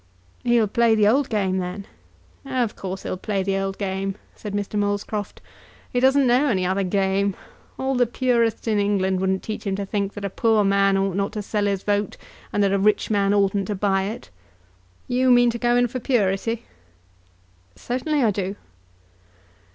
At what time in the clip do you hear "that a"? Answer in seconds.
10.15-10.29, 12.63-12.79